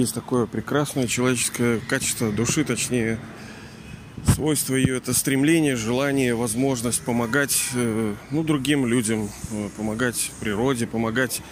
есть 0.00 0.14
такое 0.14 0.46
прекрасное 0.46 1.06
человеческое 1.06 1.78
качество 1.78 2.32
души, 2.32 2.64
точнее, 2.64 3.18
свойство 4.24 4.74
ее 4.74 4.96
это 4.96 5.12
стремление, 5.12 5.76
желание, 5.76 6.34
возможность 6.34 7.02
помогать 7.02 7.62
э, 7.74 8.14
ну, 8.30 8.42
другим 8.42 8.86
людям, 8.86 9.28
э, 9.50 9.68
помогать 9.76 10.32
природе, 10.40 10.86
помогать 10.86 11.42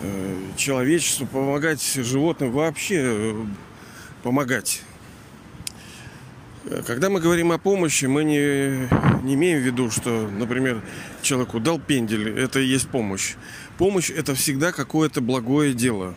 э, 0.00 0.36
человечеству, 0.56 1.26
помогать 1.26 1.82
животным, 1.82 2.50
вообще 2.50 3.36
помогать. 4.24 4.82
Когда 6.86 7.10
мы 7.10 7.20
говорим 7.20 7.52
о 7.52 7.58
помощи, 7.58 8.06
мы 8.06 8.24
не, 8.24 8.88
не 9.24 9.34
имеем 9.34 9.60
в 9.60 9.62
виду, 9.62 9.90
что, 9.90 10.28
например, 10.28 10.82
человеку 11.20 11.60
дал 11.60 11.78
пендель, 11.78 12.38
это 12.38 12.58
и 12.58 12.66
есть 12.66 12.88
помощь. 12.88 13.34
Помощь 13.78 14.10
это 14.10 14.34
всегда 14.34 14.72
какое-то 14.72 15.20
благое 15.20 15.74
дело. 15.74 16.16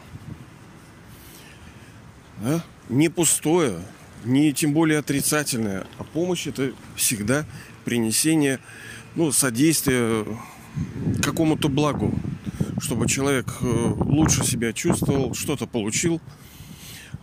Да? 2.45 2.63
Не 2.89 3.09
пустое, 3.09 3.79
не 4.23 4.53
тем 4.53 4.73
более 4.73 4.99
отрицательное, 4.99 5.87
а 5.97 6.03
помощь 6.03 6.45
это 6.45 6.73
всегда 6.95 7.43
принесение, 7.85 8.59
ну, 9.15 9.31
содействие 9.31 10.27
какому-то 11.23 11.69
благу, 11.69 12.13
чтобы 12.79 13.07
человек 13.07 13.47
э, 13.61 13.65
лучше 13.65 14.45
себя 14.45 14.73
чувствовал, 14.73 15.33
что-то 15.33 15.65
получил. 15.65 16.21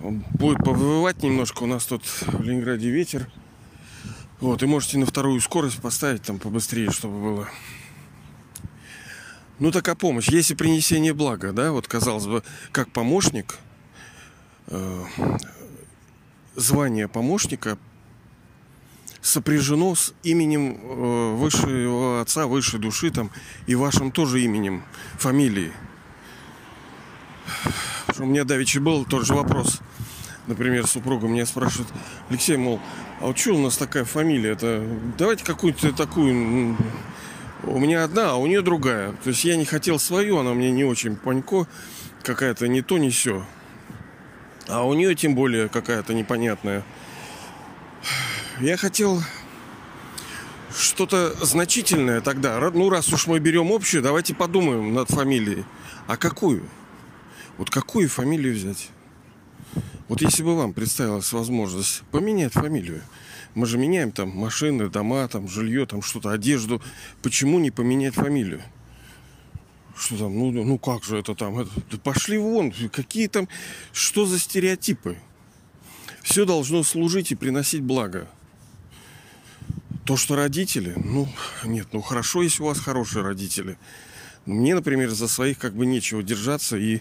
Будет 0.00 0.58
повывать 0.58 1.22
немножко, 1.22 1.62
у 1.62 1.66
нас 1.66 1.84
тут 1.86 2.04
в 2.04 2.42
Ленинграде 2.42 2.90
ветер. 2.90 3.30
Вот, 4.40 4.60
и 4.64 4.66
можете 4.66 4.98
на 4.98 5.06
вторую 5.06 5.40
скорость 5.40 5.80
поставить 5.80 6.22
там 6.22 6.40
побыстрее, 6.40 6.90
чтобы 6.90 7.22
было. 7.22 7.48
Ну, 9.60 9.70
такая 9.70 9.94
помощь. 9.94 10.28
Если 10.30 10.54
принесение 10.54 11.14
блага, 11.14 11.52
да, 11.52 11.70
вот 11.70 11.86
казалось 11.86 12.26
бы, 12.26 12.42
как 12.72 12.90
помощник, 12.90 13.60
звание 16.56 17.08
помощника 17.08 17.78
сопряжено 19.22 19.94
с 19.94 20.12
именем 20.24 20.78
э, 20.82 21.34
высшего 21.36 22.20
отца, 22.20 22.46
высшей 22.46 22.80
души 22.80 23.10
там 23.10 23.30
и 23.66 23.74
вашим 23.74 24.10
тоже 24.10 24.42
именем, 24.42 24.82
фамилией. 25.18 25.72
У 28.18 28.26
меня 28.26 28.44
давеча 28.44 28.80
был 28.80 29.04
тот 29.04 29.24
же 29.24 29.34
вопрос. 29.34 29.80
Например, 30.48 30.86
супруга 30.86 31.28
меня 31.28 31.46
спрашивает, 31.46 31.88
Алексей, 32.28 32.56
мол, 32.56 32.80
а 33.20 33.26
вот 33.26 33.38
что 33.38 33.54
у 33.54 33.62
нас 33.62 33.76
такая 33.76 34.04
фамилия? 34.04 34.50
Это 34.50 34.84
давайте 35.16 35.44
какую-то 35.44 35.92
такую. 35.92 36.76
У 37.62 37.78
меня 37.78 38.02
одна, 38.02 38.32
а 38.32 38.34
у 38.34 38.46
нее 38.48 38.60
другая. 38.60 39.12
То 39.22 39.30
есть 39.30 39.44
я 39.44 39.56
не 39.56 39.64
хотел 39.64 40.00
свою, 40.00 40.38
она 40.38 40.52
мне 40.52 40.72
не 40.72 40.82
очень 40.82 41.14
панько, 41.14 41.68
какая-то 42.24 42.66
не 42.66 42.82
то, 42.82 42.98
не 42.98 43.10
все. 43.10 43.46
А 44.68 44.84
у 44.86 44.94
нее 44.94 45.14
тем 45.14 45.34
более 45.34 45.68
какая-то 45.68 46.14
непонятная. 46.14 46.84
Я 48.60 48.76
хотел 48.76 49.22
что-то 50.76 51.34
значительное 51.44 52.20
тогда. 52.20 52.58
Ну, 52.70 52.88
раз 52.90 53.12
уж 53.12 53.26
мы 53.26 53.38
берем 53.38 53.72
общую, 53.72 54.02
давайте 54.02 54.34
подумаем 54.34 54.94
над 54.94 55.10
фамилией. 55.10 55.64
А 56.06 56.16
какую? 56.16 56.62
Вот 57.58 57.70
какую 57.70 58.08
фамилию 58.08 58.54
взять? 58.54 58.90
Вот 60.08 60.20
если 60.20 60.42
бы 60.42 60.56
вам 60.56 60.72
представилась 60.72 61.32
возможность 61.32 62.02
поменять 62.10 62.52
фамилию, 62.52 63.02
мы 63.54 63.66
же 63.66 63.78
меняем 63.78 64.12
там 64.12 64.30
машины, 64.30 64.88
дома, 64.88 65.26
там 65.28 65.48
жилье, 65.48 65.86
там 65.86 66.02
что-то, 66.02 66.30
одежду. 66.30 66.82
Почему 67.22 67.58
не 67.58 67.70
поменять 67.70 68.14
фамилию? 68.14 68.62
Что 69.96 70.16
там, 70.16 70.38
ну, 70.38 70.50
ну 70.50 70.78
как 70.78 71.04
же 71.04 71.18
это 71.18 71.34
там? 71.34 71.58
Это, 71.58 71.70
да 71.90 71.98
пошли 71.98 72.38
вон, 72.38 72.72
какие 72.92 73.28
там, 73.28 73.48
что 73.92 74.24
за 74.26 74.38
стереотипы? 74.38 75.18
Все 76.22 76.44
должно 76.44 76.82
служить 76.82 77.32
и 77.32 77.34
приносить 77.34 77.82
благо. 77.82 78.28
То, 80.04 80.16
что 80.16 80.34
родители, 80.34 80.94
ну, 80.96 81.28
нет, 81.64 81.88
ну 81.92 82.00
хорошо, 82.00 82.42
если 82.42 82.62
у 82.62 82.66
вас 82.66 82.80
хорошие 82.80 83.22
родители. 83.22 83.76
Мне, 84.46 84.74
например, 84.74 85.10
за 85.10 85.28
своих 85.28 85.58
как 85.58 85.74
бы 85.74 85.86
нечего 85.86 86.22
держаться 86.22 86.76
и 86.76 86.96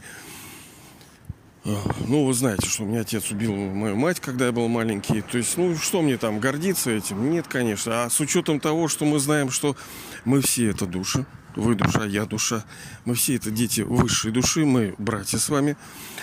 э, 1.65 1.75
ну, 2.07 2.25
вы 2.25 2.33
знаете, 2.33 2.67
что 2.67 2.83
у 2.83 2.85
меня 2.85 3.01
отец 3.01 3.31
убил 3.31 3.55
мою 3.55 3.95
мать, 3.95 4.19
когда 4.19 4.47
я 4.47 4.51
был 4.51 4.67
маленький. 4.67 5.21
То 5.21 5.39
есть, 5.39 5.57
ну, 5.57 5.75
что 5.75 6.03
мне 6.03 6.17
там, 6.17 6.39
гордиться 6.39 6.91
этим? 6.91 7.31
Нет, 7.31 7.47
конечно. 7.47 8.03
А 8.03 8.09
с 8.11 8.19
учетом 8.19 8.59
того, 8.59 8.87
что 8.87 9.05
мы 9.05 9.17
знаем, 9.19 9.49
что 9.49 9.75
мы 10.23 10.41
все 10.41 10.69
это 10.69 10.85
души, 10.85 11.25
вы 11.55 11.75
душа, 11.75 12.05
я 12.05 12.25
душа. 12.25 12.63
Мы 13.05 13.15
все 13.15 13.35
это 13.35 13.51
дети 13.51 13.81
высшей 13.81 14.31
души, 14.31 14.65
мы 14.65 14.95
братья 14.97 15.37
с 15.37 15.49
вами. 15.49 15.77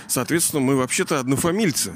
Соответственно, 0.07 0.61
мы 0.61 0.77
вообще-то 0.77 1.21
однофамильцы. 1.21 1.93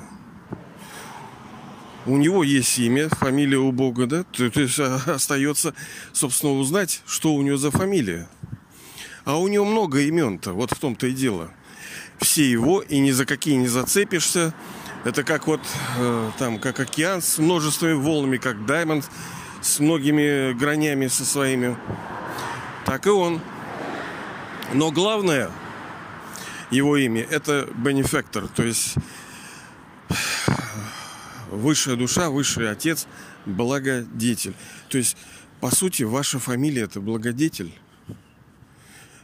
У 2.04 2.16
него 2.16 2.42
есть 2.42 2.78
имя, 2.78 3.09
фамилия 3.09 3.59
у 3.59 3.71
Бога, 3.71 4.06
да? 4.06 4.25
То, 4.25 4.44
есть 4.44 4.81
а, 4.81 5.00
остается, 5.06 5.72
собственно, 6.12 6.53
узнать, 6.53 7.00
что 7.06 7.32
у 7.34 7.42
него 7.42 7.56
за 7.56 7.71
фамилия. 7.71 8.28
А 9.25 9.38
у 9.38 9.47
него 9.47 9.65
много 9.65 10.00
имен-то, 10.00 10.53
вот 10.53 10.72
в 10.72 10.78
том-то 10.78 11.06
и 11.06 11.12
дело. 11.12 11.50
Все 12.21 12.50
его, 12.50 12.81
и 12.81 12.98
ни 12.98 13.12
за 13.12 13.25
какие 13.25 13.54
не 13.54 13.69
зацепишься. 13.69 14.53
Это 15.04 15.22
как 15.22 15.47
вот 15.47 15.60
э, 15.98 16.31
там, 16.38 16.59
как 16.59 16.81
океан 16.81 17.22
с 17.22 17.38
множествами 17.38 17.94
волнами, 17.94 18.37
как 18.37 18.66
Даймонд 18.66 19.09
с 19.60 19.78
многими 19.78 20.53
гранями 20.53 21.06
со 21.06 21.25
своими 21.25 21.76
так 22.84 23.06
и 23.06 23.10
он. 23.10 23.41
Но 24.72 24.91
главное 24.91 25.50
его 26.70 26.97
имя 26.97 27.22
это 27.22 27.69
бенефектор, 27.76 28.48
то 28.48 28.62
есть 28.62 28.94
высшая 31.50 31.97
душа, 31.97 32.31
высший 32.31 32.71
отец, 32.71 33.06
благодетель. 33.44 34.54
То 34.88 34.98
есть, 34.98 35.16
по 35.60 35.75
сути, 35.75 36.03
ваша 36.03 36.38
фамилия 36.38 36.82
это 36.82 37.00
благодетель. 37.00 37.72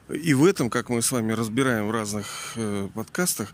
И 0.08 0.34
в 0.34 0.44
этом, 0.44 0.70
как 0.70 0.88
мы 0.88 1.02
с 1.02 1.10
вами 1.10 1.32
разбираем 1.32 1.88
в 1.88 1.91
разных 1.91 2.52
э, 2.56 2.88
подкастах, 2.94 3.52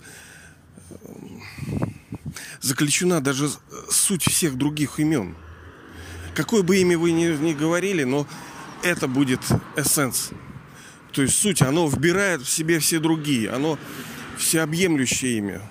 заключена 2.61 3.21
даже 3.21 3.51
суть 3.91 4.23
всех 4.23 4.57
других 4.57 5.01
имен. 5.01 5.35
Какое 6.35 6.63
бы 6.63 6.77
имя 6.79 6.99
вы 6.99 7.13
ни, 7.13 7.27
ни 7.27 7.55
говорили, 7.55 8.05
но 8.05 8.27
это 8.85 9.09
будет 9.09 9.41
эссенс. 9.77 10.31
То 11.13 11.23
есть 11.23 11.37
суть, 11.37 11.63
оно 11.63 11.89
вбирает 11.89 12.43
в 12.43 12.49
себе 12.49 12.79
все 12.79 12.99
другие, 12.99 13.51
оно 13.51 13.79
всеобъемлющее 14.37 15.39
имя. 15.39 15.63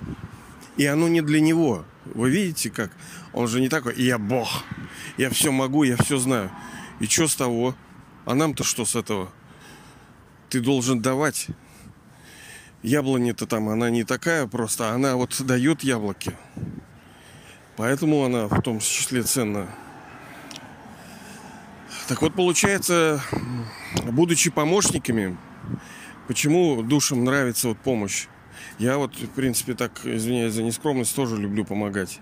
И 0.78 0.86
оно 0.86 1.08
не 1.08 1.22
для 1.22 1.40
него. 1.40 1.86
Вы 2.06 2.30
видите 2.32 2.70
как? 2.70 2.92
Он 3.34 3.48
же 3.48 3.62
не 3.62 3.70
такой, 3.70 3.96
я 4.02 4.18
Бог, 4.18 4.64
я 5.18 5.30
все 5.30 5.52
могу, 5.52 5.84
я 5.84 5.98
все 5.98 6.18
знаю. 6.18 6.52
И 7.00 7.06
что 7.06 7.28
с 7.28 7.36
того? 7.36 7.76
А 8.26 8.36
нам-то 8.36 8.64
что 8.64 8.86
с 8.86 8.96
этого? 8.96 9.32
Ты 10.50 10.60
должен 10.62 11.02
давать. 11.02 11.48
Яблони-то 12.82 13.46
там, 13.46 13.70
она 13.70 13.90
не 13.90 14.04
такая 14.04 14.48
просто, 14.48 14.92
она 14.92 15.16
вот 15.16 15.42
дает 15.46 15.84
яблоки. 15.84 16.36
Поэтому 17.76 18.24
она 18.24 18.48
в 18.48 18.62
том 18.62 18.80
числе 18.80 19.24
ценная. 19.24 19.70
Так 22.08 22.22
вот, 22.22 22.34
получается, 22.34 23.24
будучи 24.04 24.50
помощниками, 24.50 25.38
почему 26.28 26.84
душам 26.84 27.24
нравится 27.24 27.70
вот 27.70 27.78
помощь? 27.78 28.28
Я 28.78 28.98
вот, 28.98 29.16
в 29.16 29.30
принципе, 29.30 29.74
так, 29.74 30.06
извиняюсь 30.06 30.54
за 30.54 30.64
нескромность, 30.64 31.16
тоже 31.16 31.38
люблю 31.38 31.64
помогать. 31.64 32.20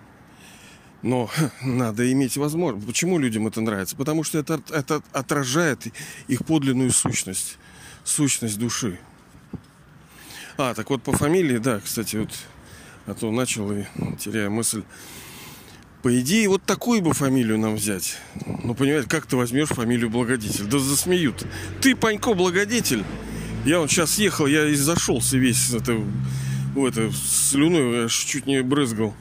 Но 1.01 1.31
надо 1.63 2.11
иметь 2.11 2.37
возможность. 2.37 2.85
Почему 2.85 3.17
людям 3.17 3.47
это 3.47 3.61
нравится? 3.61 3.95
Потому 3.95 4.23
что 4.23 4.37
это, 4.37 4.61
это 4.69 5.01
отражает 5.13 5.87
их 6.27 6.45
подлинную 6.45 6.91
сущность. 6.91 7.57
Сущность 8.03 8.59
души. 8.59 8.99
А, 10.57 10.75
так 10.75 10.91
вот 10.91 11.01
по 11.01 11.11
фамилии, 11.11 11.57
да, 11.57 11.79
кстати, 11.79 12.17
вот, 12.17 12.31
а 13.07 13.15
то 13.15 13.31
начал 13.31 13.71
и 13.71 13.85
теряю 14.19 14.51
мысль. 14.51 14.83
По 16.01 16.19
идее, 16.19 16.49
вот 16.49 16.63
такую 16.63 17.01
бы 17.01 17.13
фамилию 17.13 17.59
нам 17.59 17.75
взять. 17.75 18.17
Ну, 18.63 18.73
понимаете, 18.73 19.07
как 19.07 19.27
ты 19.27 19.37
возьмешь 19.37 19.69
фамилию 19.69 20.09
Благодетель? 20.09 20.65
Да 20.65 20.79
засмеют. 20.79 21.45
Ты, 21.79 21.95
Панько, 21.95 22.33
Благодетель. 22.33 23.03
Я 23.65 23.79
вот 23.79 23.91
сейчас 23.91 24.17
ехал, 24.17 24.47
я 24.47 24.67
и 24.67 24.73
зашелся 24.73 25.37
весь 25.37 25.71
это, 25.71 26.01
в 26.73 26.83
это, 26.83 27.11
слюной, 27.11 28.05
аж 28.05 28.15
чуть 28.15 28.47
не 28.47 28.63
брызгал. 28.63 29.13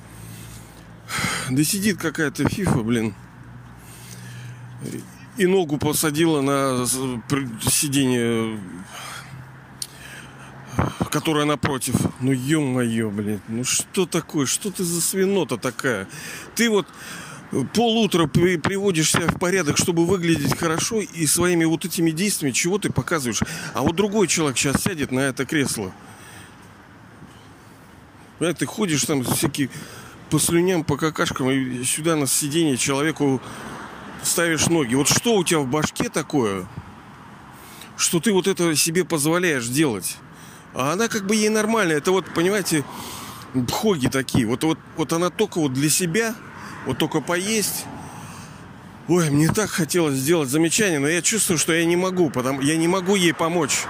Да 1.50 1.62
сидит 1.64 1.98
какая-то 1.98 2.48
фифа, 2.48 2.78
блин. 2.78 3.14
И 5.36 5.46
ногу 5.46 5.76
посадила 5.76 6.40
на 6.40 6.86
сиденье 6.86 8.58
которая 11.10 11.44
напротив. 11.44 11.96
Ну, 12.20 12.32
ё-моё, 12.32 13.10
блин, 13.10 13.40
ну 13.48 13.64
что 13.64 14.06
такое? 14.06 14.46
Что 14.46 14.70
ты 14.70 14.84
за 14.84 15.00
свинота 15.00 15.56
такая? 15.56 16.08
Ты 16.54 16.70
вот 16.70 16.86
полутра 17.74 18.26
при, 18.26 18.56
приводишь 18.56 19.10
себя 19.10 19.26
в 19.26 19.38
порядок, 19.38 19.76
чтобы 19.76 20.06
выглядеть 20.06 20.56
хорошо, 20.56 21.00
и 21.00 21.26
своими 21.26 21.64
вот 21.64 21.84
этими 21.84 22.10
действиями 22.10 22.52
чего 22.52 22.78
ты 22.78 22.90
показываешь? 22.90 23.42
А 23.74 23.82
вот 23.82 23.96
другой 23.96 24.28
человек 24.28 24.56
сейчас 24.56 24.82
сядет 24.82 25.10
на 25.10 25.20
это 25.20 25.44
кресло. 25.44 25.92
Понимаешь, 28.38 28.58
ты 28.58 28.66
ходишь 28.66 29.04
там 29.04 29.24
всякие 29.24 29.68
по 30.30 30.38
слюням, 30.38 30.84
по 30.84 30.96
какашкам, 30.96 31.50
и 31.50 31.84
сюда 31.84 32.16
на 32.16 32.26
сиденье 32.26 32.76
человеку 32.76 33.42
ставишь 34.22 34.68
ноги. 34.68 34.94
Вот 34.94 35.08
что 35.08 35.34
у 35.34 35.44
тебя 35.44 35.58
в 35.58 35.66
башке 35.66 36.08
такое, 36.08 36.66
что 37.96 38.20
ты 38.20 38.32
вот 38.32 38.46
это 38.46 38.74
себе 38.76 39.04
позволяешь 39.04 39.66
делать? 39.66 40.16
А 40.74 40.92
она 40.92 41.08
как 41.08 41.26
бы 41.26 41.34
ей 41.34 41.48
нормально. 41.48 41.92
Это 41.92 42.12
вот, 42.12 42.26
понимаете, 42.34 42.84
бхоги 43.54 44.06
такие. 44.06 44.46
Вот, 44.46 44.62
вот, 44.64 44.78
вот 44.96 45.12
она 45.12 45.30
только 45.30 45.58
вот 45.58 45.72
для 45.72 45.90
себя, 45.90 46.34
вот 46.86 46.98
только 46.98 47.20
поесть. 47.20 47.84
Ой, 49.08 49.30
мне 49.30 49.48
так 49.48 49.70
хотелось 49.70 50.14
сделать 50.14 50.48
замечание, 50.48 51.00
но 51.00 51.08
я 51.08 51.20
чувствую, 51.20 51.58
что 51.58 51.72
я 51.72 51.84
не 51.84 51.96
могу, 51.96 52.30
потому 52.30 52.60
я 52.60 52.76
не 52.76 52.86
могу 52.86 53.16
ей 53.16 53.34
помочь. 53.34 53.80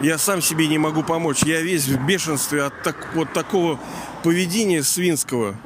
Я 0.00 0.18
сам 0.18 0.42
себе 0.42 0.66
не 0.66 0.78
могу 0.78 1.02
помочь. 1.02 1.42
Я 1.42 1.62
весь 1.62 1.86
в 1.86 2.04
бешенстве 2.06 2.64
от 2.64 2.82
так, 2.82 3.08
вот 3.14 3.32
такого 3.32 3.78
поведения 4.22 4.82
свинского. 4.82 5.56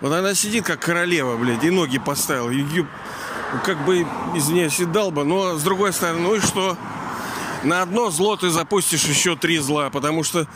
Вот 0.00 0.12
она 0.12 0.34
сидит 0.34 0.64
как 0.64 0.80
королева, 0.80 1.36
блядь, 1.36 1.62
и 1.64 1.70
ноги 1.70 1.98
поставила. 1.98 2.50
Ее, 2.50 2.86
как 3.64 3.84
бы, 3.84 4.06
извиняюсь, 4.34 4.80
и 4.80 4.84
дал 4.84 5.10
бы. 5.10 5.24
Но, 5.24 5.56
с 5.56 5.62
другой 5.62 5.92
стороны, 5.92 6.20
ну 6.20 6.34
и 6.34 6.40
что? 6.40 6.76
На 7.64 7.82
одно 7.82 8.10
зло 8.10 8.36
ты 8.36 8.50
запустишь 8.50 9.04
еще 9.04 9.36
три 9.36 9.58
зла, 9.58 9.88
потому 9.90 10.24
что 10.24 10.48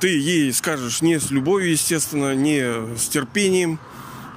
ты 0.00 0.08
ей 0.08 0.52
скажешь 0.52 1.00
не 1.00 1.20
с 1.20 1.30
любовью, 1.30 1.70
естественно, 1.70 2.34
не 2.34 2.96
с 2.96 3.08
терпением. 3.08 3.78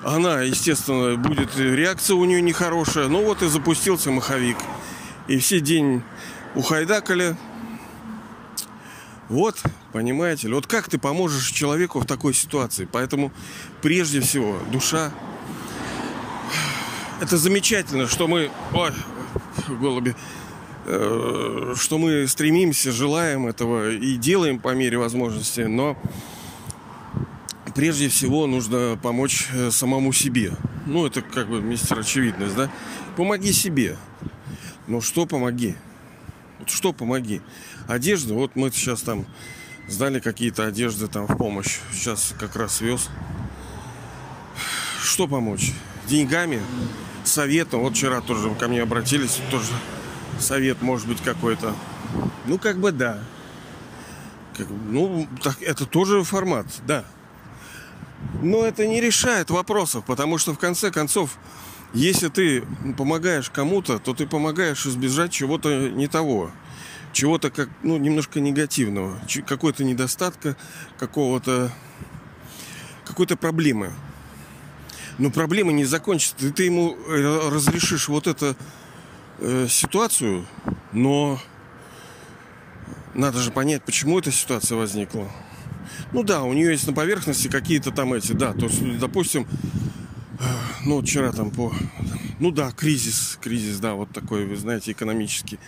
Она, 0.04 0.42
естественно, 0.42 1.16
будет 1.16 1.58
реакция 1.58 2.16
у 2.16 2.26
нее 2.26 2.42
нехорошая. 2.42 3.08
Ну 3.08 3.24
вот 3.24 3.42
и 3.42 3.48
запустился 3.48 4.12
маховик. 4.12 4.58
И 5.28 5.40
все 5.40 5.60
день 5.60 6.04
ухайдакали. 6.54 7.36
Вот, 9.30 9.64
понимаете 9.94 10.50
ли, 10.50 10.54
вот 10.54 10.68
как 10.68 10.90
ты 10.90 10.98
поможешь 10.98 11.52
человеку 11.52 12.00
в 12.00 12.06
такой 12.06 12.34
ситуации? 12.34 12.88
Поэтому, 12.92 13.32
прежде 13.82 14.20
всего, 14.20 14.60
душа. 14.72 15.12
Это 17.22 17.38
замечательно, 17.38 18.08
что 18.08 18.28
мы... 18.28 18.52
Ой, 18.74 18.92
голуби. 19.70 20.16
Э, 20.86 21.74
что 21.78 21.98
мы 21.98 22.28
стремимся, 22.28 22.92
желаем 22.92 23.46
этого 23.48 23.92
и 23.92 24.16
делаем 24.16 24.60
по 24.60 24.74
мере 24.74 24.98
возможности, 24.98 25.62
но 25.62 25.96
прежде 27.76 28.10
всего 28.10 28.48
нужно 28.48 28.98
помочь 29.02 29.48
э, 29.54 29.70
самому 29.70 30.12
себе. 30.12 30.54
Ну, 30.88 31.06
это 31.06 31.22
как 31.22 31.50
бы 31.50 31.62
мистер 31.62 32.00
очевидность, 32.00 32.56
да? 32.56 32.72
Помоги 33.16 33.54
себе. 33.54 33.98
Ну, 34.88 35.02
что 35.02 35.28
помоги? 35.28 35.76
Вот 36.60 36.70
что 36.70 36.94
помоги? 36.94 37.42
Одежда, 37.88 38.34
вот 38.34 38.56
мы 38.56 38.72
сейчас 38.72 39.02
там 39.02 39.26
сдали 39.88 40.20
какие-то 40.20 40.66
одежды 40.66 41.08
там 41.08 41.28
в 41.28 41.38
помощь. 41.38 41.78
Сейчас 41.94 42.34
как 42.40 42.56
раз 42.56 42.82
вез. 42.82 43.10
Что 45.04 45.28
помочь? 45.28 45.74
Деньгами? 46.08 46.60
Советом? 47.24 47.82
Вот 47.82 47.96
вчера 47.96 48.22
тоже 48.22 48.50
ко 48.56 48.68
мне 48.68 48.82
обратились, 48.82 49.40
тоже 49.52 49.72
совет 50.40 50.82
может 50.82 51.08
быть 51.08 51.22
какой-то. 51.22 51.76
Ну, 52.46 52.58
как 52.58 52.78
бы 52.78 52.92
да. 52.92 53.20
Как, 54.58 54.68
ну, 54.70 55.28
так, 55.42 55.62
это 55.62 55.86
тоже 55.86 56.24
формат, 56.24 56.68
да. 56.86 57.06
Но 58.42 58.66
это 58.66 58.88
не 58.88 59.02
решает 59.02 59.50
вопросов, 59.50 60.06
потому 60.06 60.38
что 60.38 60.54
в 60.54 60.60
конце 60.60 60.92
концов, 60.92 61.38
если 61.94 62.30
ты 62.30 62.64
помогаешь 62.98 63.50
кому-то, 63.50 64.00
то 64.00 64.14
ты 64.14 64.28
помогаешь 64.28 64.86
избежать 64.86 65.32
чего-то 65.32 65.90
не 65.90 66.08
того. 66.08 66.52
Чего-то 67.14 67.52
как, 67.52 67.70
ну, 67.84 67.98
немножко 67.98 68.40
негативного. 68.40 69.20
Какой-то 69.46 69.84
недостатка, 69.84 70.56
какого-то 70.98 71.72
какой-то 73.12 73.36
проблемы. 73.36 73.92
Но 75.18 75.30
проблема 75.30 75.74
не 75.74 75.84
закончится. 75.84 76.36
Ты, 76.38 76.52
ты 76.52 76.64
ему 76.64 76.96
э, 77.08 77.50
разрешишь 77.52 78.08
вот 78.08 78.28
это 78.28 78.56
э, 79.42 79.68
ситуацию, 79.68 80.46
но 80.94 81.40
надо 83.14 83.40
же 83.40 83.52
понять, 83.52 83.84
почему 83.84 84.20
эта 84.20 84.32
ситуация 84.32 84.78
возникла. 84.78 85.30
Ну 86.14 86.24
да, 86.24 86.44
у 86.44 86.54
нее 86.54 86.72
есть 86.72 86.88
на 86.88 86.94
поверхности 86.94 87.48
какие-то 87.48 87.92
там 87.92 88.14
эти, 88.14 88.32
да, 88.34 88.54
то 88.54 88.68
есть, 88.68 89.00
допустим, 89.00 89.48
э, 90.40 90.44
ну 90.86 91.02
вчера 91.02 91.32
там 91.32 91.52
по, 91.52 91.74
ну 92.40 92.52
да, 92.52 92.72
кризис, 92.72 93.38
кризис, 93.42 93.80
да, 93.80 93.96
вот 93.96 94.12
такой, 94.12 94.46
вы 94.46 94.56
знаете, 94.56 94.92
экономический. 94.92 95.60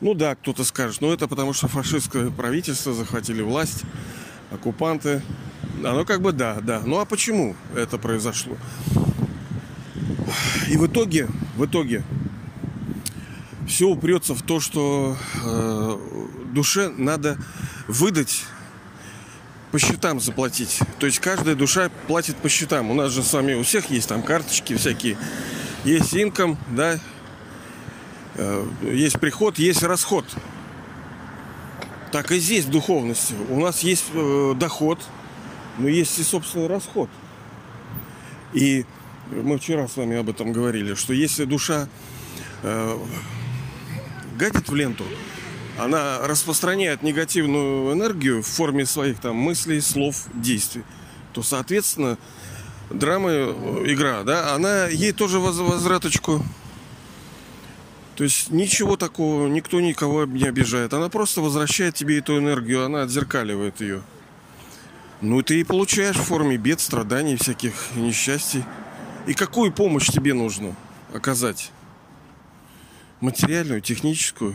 Ну 0.00 0.14
да, 0.14 0.36
кто-то 0.36 0.62
скажет, 0.62 1.00
ну 1.00 1.12
это 1.12 1.26
потому 1.26 1.52
что 1.52 1.66
фашистское 1.66 2.30
правительство 2.30 2.92
захватили 2.92 3.42
власть, 3.42 3.82
оккупанты. 4.52 5.22
Оно 5.84 6.04
как 6.04 6.20
бы 6.20 6.32
да, 6.32 6.60
да. 6.60 6.82
Ну 6.84 6.98
а 6.98 7.04
почему 7.04 7.56
это 7.74 7.98
произошло? 7.98 8.56
И 10.68 10.76
в 10.76 10.86
итоге, 10.86 11.28
в 11.56 11.64
итоге 11.64 12.04
все 13.68 13.86
упрется 13.86 14.34
в 14.34 14.42
то, 14.42 14.60
что 14.60 15.16
э, 15.44 15.98
душе 16.52 16.88
надо 16.88 17.38
выдать 17.86 18.44
по 19.70 19.78
счетам 19.78 20.20
заплатить. 20.20 20.80
То 20.98 21.06
есть 21.06 21.18
каждая 21.18 21.54
душа 21.54 21.90
платит 22.06 22.36
по 22.36 22.48
счетам. 22.48 22.90
У 22.90 22.94
нас 22.94 23.12
же 23.12 23.22
с 23.22 23.32
вами 23.32 23.54
у 23.54 23.62
всех 23.62 23.90
есть 23.90 24.08
там 24.08 24.22
карточки 24.22 24.74
всякие. 24.74 25.18
Есть 25.84 26.14
инком, 26.16 26.58
да, 26.70 26.98
э, 28.34 28.66
есть 28.82 29.20
приход, 29.20 29.58
есть 29.58 29.82
расход. 29.82 30.24
Так 32.10 32.32
и 32.32 32.38
здесь 32.38 32.64
в 32.64 32.70
духовности. 32.70 33.34
У 33.50 33.60
нас 33.60 33.80
есть 33.80 34.06
э, 34.14 34.54
доход, 34.56 34.98
но 35.76 35.88
есть 35.88 36.18
и 36.18 36.22
собственный 36.22 36.68
расход. 36.68 37.10
И 38.54 38.86
мы 39.30 39.58
вчера 39.58 39.86
с 39.86 39.96
вами 39.96 40.16
об 40.16 40.30
этом 40.30 40.52
говорили, 40.52 40.94
что 40.94 41.12
если 41.12 41.44
душа 41.44 41.86
э, 42.62 42.98
гадит 44.38 44.68
в 44.68 44.74
ленту, 44.74 45.04
она 45.76 46.26
распространяет 46.26 47.02
негативную 47.02 47.92
энергию 47.92 48.42
в 48.42 48.46
форме 48.46 48.86
своих 48.86 49.20
там 49.20 49.36
мыслей, 49.36 49.80
слов, 49.80 50.26
действий, 50.32 50.84
то, 51.32 51.42
соответственно, 51.42 52.16
драма, 52.90 53.30
э, 53.30 53.84
игра, 53.86 54.22
да, 54.22 54.54
она 54.54 54.86
ей 54.86 55.12
тоже 55.12 55.38
возвраточку. 55.38 56.42
То 58.16 58.24
есть 58.24 58.50
ничего 58.50 58.96
такого, 58.96 59.46
никто 59.46 59.80
никого 59.80 60.24
не 60.24 60.44
обижает. 60.44 60.92
Она 60.92 61.08
просто 61.08 61.40
возвращает 61.40 61.94
тебе 61.94 62.18
эту 62.18 62.36
энергию, 62.36 62.84
она 62.84 63.02
отзеркаливает 63.02 63.80
ее. 63.80 64.02
Ну, 65.20 65.42
ты 65.42 65.60
и 65.60 65.64
получаешь 65.64 66.16
в 66.16 66.22
форме 66.22 66.56
бед, 66.56 66.80
страданий, 66.80 67.36
всяких 67.36 67.74
несчастий. 67.94 68.64
И 69.26 69.34
какую 69.34 69.72
помощь 69.72 70.08
тебе 70.08 70.34
нужно 70.34 70.74
оказать? 71.12 71.70
Материальную, 73.20 73.80
техническую, 73.80 74.54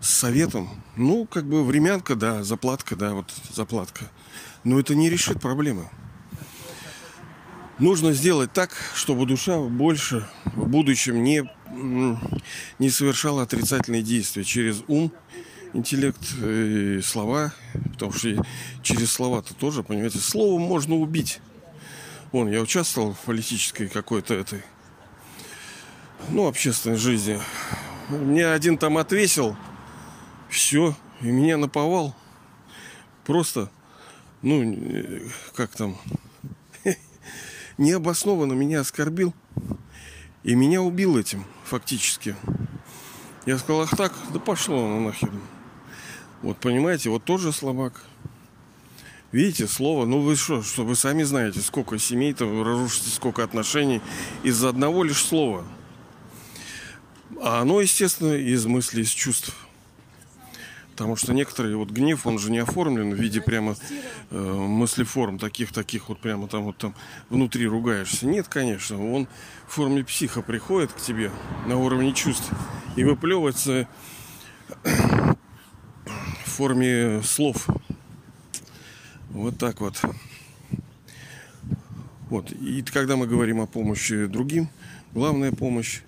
с 0.00 0.10
советом. 0.10 0.68
Ну, 0.96 1.26
как 1.26 1.46
бы 1.46 1.64
времянка, 1.64 2.14
да, 2.14 2.42
заплатка, 2.42 2.96
да, 2.96 3.14
вот 3.14 3.32
заплатка. 3.52 4.10
Но 4.64 4.78
это 4.78 4.94
не 4.94 5.10
решит 5.10 5.40
проблемы. 5.40 5.88
Нужно 7.78 8.12
сделать 8.12 8.52
так, 8.52 8.70
чтобы 8.94 9.24
душа 9.24 9.58
больше 9.60 10.28
в 10.44 10.68
будущем 10.68 11.22
не, 11.22 11.48
не 12.78 12.90
совершала 12.90 13.42
отрицательные 13.42 14.02
действия 14.02 14.42
через 14.42 14.82
ум, 14.88 15.12
интеллект 15.72 16.20
и 16.42 17.00
слова. 17.02 17.52
Потому 17.92 18.12
что 18.12 18.44
через 18.82 19.12
слова-то 19.12 19.54
тоже, 19.54 19.84
понимаете, 19.84 20.18
словом 20.18 20.62
можно 20.62 20.96
убить. 20.96 21.40
Вон, 22.32 22.50
я 22.50 22.60
участвовал 22.60 23.14
в 23.14 23.20
политической 23.20 23.88
какой-то 23.88 24.34
этой 24.34 24.62
ну, 26.30 26.46
общественной 26.46 26.96
жизни. 26.96 27.40
Мне 28.08 28.46
один 28.46 28.78
там 28.78 28.98
отвесил, 28.98 29.56
все, 30.48 30.94
и 31.20 31.26
меня 31.26 31.56
наповал. 31.56 32.14
Просто, 33.24 33.70
ну, 34.42 34.78
как 35.54 35.70
там, 35.76 35.98
необоснованно 37.78 38.52
меня 38.52 38.80
оскорбил. 38.80 39.34
И 40.44 40.54
меня 40.54 40.80
убил 40.80 41.18
этим, 41.18 41.44
фактически. 41.64 42.34
Я 43.44 43.58
сказал, 43.58 43.82
ах 43.82 43.96
так, 43.96 44.14
да 44.32 44.38
пошло 44.38 44.86
оно 44.86 45.00
нахер. 45.00 45.32
Вот 46.42 46.58
понимаете, 46.58 47.10
вот 47.10 47.24
тоже 47.24 47.52
слабак. 47.52 48.02
Видите, 49.32 49.66
слово, 49.66 50.06
ну 50.06 50.20
вы 50.20 50.36
что, 50.36 50.62
что 50.62 50.84
вы 50.84 50.94
сами 50.94 51.22
знаете, 51.22 51.60
сколько 51.60 51.98
семей-то 51.98 52.46
разрушится, 52.64 53.10
сколько 53.10 53.44
отношений 53.44 54.00
из-за 54.42 54.70
одного 54.70 55.04
лишь 55.04 55.22
слова– 55.22 55.64
а 57.42 57.60
оно, 57.60 57.80
естественно, 57.80 58.34
из 58.34 58.66
мыслей, 58.66 59.02
из 59.02 59.10
чувств. 59.10 59.54
Потому 60.98 61.14
что 61.14 61.32
некоторые, 61.32 61.76
вот 61.76 61.90
гнев, 61.90 62.26
он 62.26 62.40
же 62.40 62.50
не 62.50 62.58
оформлен 62.58 63.14
в 63.14 63.16
виде 63.16 63.40
прямо 63.40 63.76
э, 64.30 64.36
мыслеформ, 64.36 65.38
таких-таких 65.38 66.08
вот 66.08 66.18
прямо 66.18 66.48
там 66.48 66.64
вот 66.64 66.76
там 66.76 66.92
внутри 67.30 67.68
ругаешься. 67.68 68.26
Нет, 68.26 68.48
конечно, 68.48 69.00
он 69.12 69.28
в 69.68 69.74
форме 69.74 70.02
психа 70.02 70.42
приходит 70.42 70.92
к 70.92 70.96
тебе 71.00 71.30
на 71.66 71.76
уровне 71.76 72.12
чувств 72.12 72.50
и 72.96 73.04
выплевывается 73.04 73.86
в 74.82 75.36
форме 76.44 77.22
слов. 77.22 77.68
Вот 79.30 79.56
так 79.56 79.80
вот. 79.80 80.00
Вот. 82.28 82.50
И 82.50 82.82
когда 82.82 83.14
мы 83.14 83.28
говорим 83.28 83.60
о 83.60 83.66
помощи 83.66 84.26
другим, 84.26 84.68
главная 85.12 85.52
помощь 85.52 86.00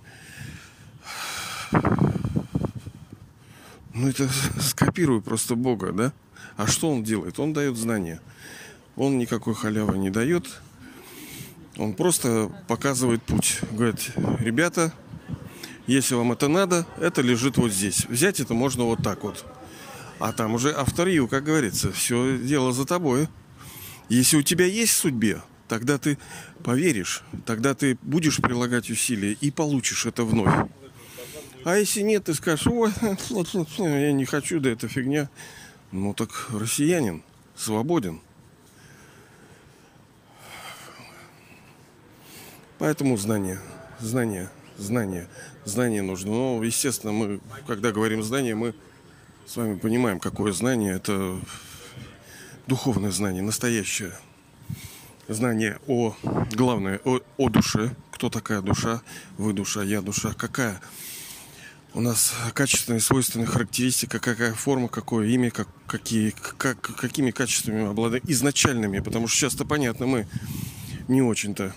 ну 3.95 4.09
это 4.09 4.29
скопирую 4.61 5.23
просто 5.23 5.55
Бога, 5.55 5.93
да? 5.93 6.13
А 6.57 6.67
что 6.67 6.91
он 6.91 7.03
делает? 7.03 7.39
Он 7.39 7.53
дает 7.53 7.77
знания. 7.77 8.21
Он 8.97 9.19
никакой 9.19 9.55
халявы 9.55 9.99
не 9.99 10.11
дает. 10.11 10.61
Он 11.77 11.95
просто 11.95 12.51
показывает 12.69 13.23
путь. 13.23 13.61
Говорит, 13.73 14.11
ребята, 14.41 14.93
если 15.87 16.15
вам 16.15 16.33
это 16.33 16.49
надо, 16.49 16.87
это 16.99 17.23
лежит 17.23 17.57
вот 17.57 17.73
здесь. 17.73 18.05
Взять 18.07 18.41
это 18.41 18.55
можно 18.55 18.85
вот 18.85 19.03
так 19.03 19.23
вот. 19.23 19.45
А 20.19 20.33
там 20.33 20.55
уже 20.55 20.71
авторию, 20.73 21.29
как 21.29 21.45
говорится, 21.45 21.93
все 21.93 22.37
дело 22.37 22.73
за 22.73 22.85
тобой. 22.85 23.29
Если 24.09 24.37
у 24.37 24.43
тебя 24.43 24.67
есть 24.67 24.93
в 24.93 24.97
судьбе, 24.97 25.41
тогда 25.69 25.97
ты 25.97 26.19
поверишь, 26.63 27.23
тогда 27.47 27.75
ты 27.75 27.97
будешь 28.03 28.37
прилагать 28.37 28.91
усилия 28.91 29.33
и 29.33 29.51
получишь 29.51 30.05
это 30.05 30.25
вновь. 30.25 30.69
А 31.65 31.77
если 31.77 32.01
нет, 32.01 32.25
ты 32.25 32.35
скажешь, 32.35 32.67
ой, 32.67 32.91
я 33.79 34.13
не 34.13 34.25
хочу, 34.25 34.61
да 34.61 34.71
это 34.71 34.89
фигня. 34.89 35.29
Ну 35.93 36.15
так 36.15 36.31
россиянин 36.53 37.23
свободен. 37.55 38.21
Поэтому 42.79 43.19
знание, 43.19 43.61
знание, 43.99 44.49
знание, 44.79 45.29
знание 45.67 46.01
нужно. 46.01 46.31
Но, 46.31 46.65
естественно, 46.65 47.13
мы, 47.13 47.41
когда 47.67 47.93
говорим 47.93 48.23
знание, 48.23 48.55
мы 48.55 48.75
с 49.47 49.57
вами 49.57 49.77
понимаем, 49.77 50.19
какое 50.19 50.53
знание. 50.53 50.95
Это 50.95 51.39
духовное 52.67 53.11
знание, 53.11 53.43
настоящее 53.43 54.13
знание 55.29 55.79
о, 55.87 56.15
главное, 56.53 57.01
о, 57.05 57.21
о 57.37 57.49
душе. 57.51 57.95
Кто 58.13 58.31
такая 58.31 58.63
душа? 58.63 59.03
Вы 59.39 59.53
душа, 59.53 59.83
я 59.83 60.01
душа. 60.01 60.33
Какая 60.33 60.81
у 61.95 62.01
нас 62.01 62.35
качественные, 62.55 63.01
свойственные 63.01 63.47
характеристики, 63.47 64.19
какая 64.19 64.55
форма, 64.55 64.89
какое 64.89 65.29
имя, 65.29 65.51
как, 65.51 65.69
какие, 65.87 66.31
как, 66.31 66.81
какими 66.81 67.31
качествами 67.31 67.87
обладаем, 67.87 68.23
изначальными, 68.27 69.01
потому 69.01 69.29
что 69.29 69.39
часто 69.39 69.65
понятно, 69.65 70.07
мы 70.07 70.27
не 71.09 71.23
очень-то 71.23 71.75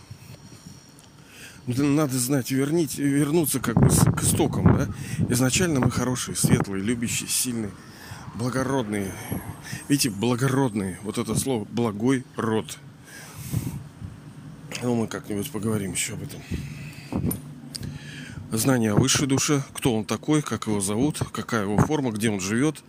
надо 1.65 2.19
знать, 2.19 2.51
вернить, 2.51 2.97
вернуться 2.97 3.59
как 3.59 3.75
бы 3.79 3.87
к 3.87 4.23
истокам, 4.23 4.77
да? 4.77 4.87
Изначально 5.29 5.79
мы 5.79 5.91
хорошие, 5.91 6.35
светлые, 6.35 6.83
любящие, 6.83 7.29
сильные, 7.29 7.71
благородные. 8.35 9.13
Видите, 9.87 10.09
благородные, 10.09 10.99
вот 11.03 11.17
это 11.17 11.35
слово, 11.35 11.65
благой 11.65 12.25
род. 12.35 12.77
Ну, 14.81 14.95
мы 14.95 15.07
как-нибудь 15.07 15.49
поговорим 15.51 15.93
еще 15.93 16.13
об 16.13 16.23
этом. 16.23 16.41
Знание 18.55 18.93
о 18.93 18.95
высшей 18.95 19.27
душе, 19.27 19.63
кто 19.73 19.95
он 19.95 20.05
такой, 20.05 20.41
как 20.41 20.67
его 20.67 20.79
зовут, 20.79 21.19
какая 21.31 21.63
его 21.63 21.77
форма, 21.77 22.11
где 22.11 22.29
он 22.29 22.39
живет. 22.39 22.83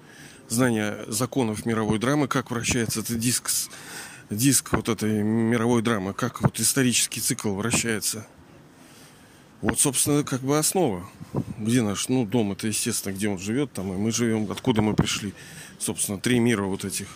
Знание 0.49 1.05
законов 1.09 1.67
мировой 1.67 1.99
драмы, 1.99 2.29
как 2.29 2.51
вращается 2.51 3.01
этот 3.01 3.19
диск, 3.19 3.51
диск 4.31 4.73
вот 4.73 4.89
этой 4.89 5.23
мировой 5.23 5.83
драмы, 5.83 6.13
как 6.13 6.43
вот 6.43 6.61
исторический 6.61 7.21
цикл 7.21 7.55
вращается– 7.55 8.27
вот, 9.65 9.81
собственно, 9.81 10.25
как 10.25 10.43
бы 10.43 10.59
основа. 10.59 11.09
Где 11.59 11.81
наш, 11.81 12.11
ну, 12.11 12.27
дом, 12.27 12.53
это, 12.53 12.67
естественно, 12.67 13.15
где 13.15 13.31
он 13.31 13.39
живет, 13.39 13.73
там, 13.73 13.95
и 13.95 13.97
мы 13.97 14.13
живем, 14.13 14.53
откуда 14.53 14.83
мы 14.83 14.93
пришли. 14.93 15.33
Собственно, 15.79 16.19
три 16.19 16.39
мира 16.39 16.65
вот 16.65 16.85
этих. 16.85 17.07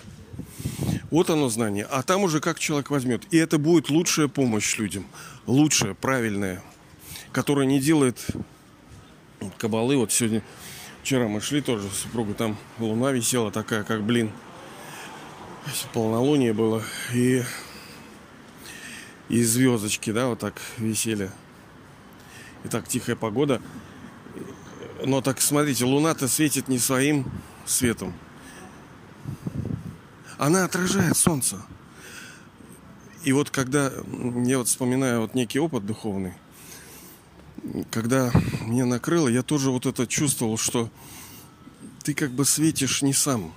Вот 1.10 1.28
оно 1.28 1.50
знание. 1.50 1.86
А 1.90 2.02
там 2.02 2.22
уже 2.22 2.40
как 2.40 2.58
человек 2.58 2.88
возьмет. 2.88 3.24
И 3.30 3.36
это 3.36 3.58
будет 3.58 3.90
лучшая 3.90 4.28
помощь 4.28 4.78
людям. 4.78 5.04
Лучшая, 5.46 5.92
правильная. 5.92 6.62
Которая 7.38 7.66
не 7.66 7.78
делает 7.78 8.26
кабалы. 9.58 9.96
Вот 9.96 10.10
сегодня, 10.10 10.42
вчера 11.04 11.28
мы 11.28 11.40
шли 11.40 11.60
тоже 11.60 11.88
с 11.88 11.98
супругой, 11.98 12.34
там 12.34 12.56
луна 12.80 13.12
висела 13.12 13.52
такая, 13.52 13.84
как 13.84 14.02
блин. 14.02 14.32
Полнолуние 15.92 16.52
было. 16.52 16.82
И, 17.14 17.44
и 19.28 19.40
звездочки, 19.44 20.10
да, 20.10 20.26
вот 20.26 20.40
так 20.40 20.60
висели. 20.78 21.30
И 22.64 22.68
так 22.68 22.88
тихая 22.88 23.14
погода. 23.14 23.62
Но 25.04 25.20
так 25.20 25.40
смотрите, 25.40 25.84
луна-то 25.84 26.26
светит 26.26 26.66
не 26.66 26.80
своим 26.80 27.24
светом. 27.64 28.14
Она 30.38 30.64
отражает 30.64 31.16
солнце. 31.16 31.62
И 33.22 33.30
вот 33.30 33.50
когда 33.50 33.92
я 34.44 34.58
вот 34.58 34.66
вспоминаю 34.66 35.20
вот 35.20 35.34
некий 35.36 35.60
опыт 35.60 35.86
духовный, 35.86 36.34
когда 37.90 38.32
меня 38.66 38.86
накрыло, 38.86 39.28
я 39.28 39.42
тоже 39.42 39.70
вот 39.70 39.86
это 39.86 40.06
чувствовал, 40.06 40.56
что 40.58 40.90
ты 42.02 42.14
как 42.14 42.30
бы 42.30 42.44
светишь 42.44 43.02
не 43.02 43.12
сам, 43.12 43.52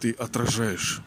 ты 0.00 0.12
отражаешь. 0.12 1.02